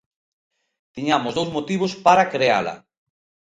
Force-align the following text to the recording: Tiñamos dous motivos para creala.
Tiñamos 0.95 1.33
dous 1.37 1.49
motivos 1.57 1.91
para 2.05 2.29
creala. 2.33 2.75